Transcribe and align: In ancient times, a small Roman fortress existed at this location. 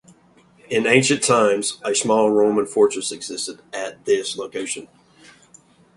In 0.67 0.87
ancient 0.87 1.21
times, 1.23 1.77
a 1.83 1.93
small 1.93 2.31
Roman 2.31 2.65
fortress 2.65 3.11
existed 3.11 3.61
at 3.71 4.03
this 4.05 4.35
location. 4.35 4.87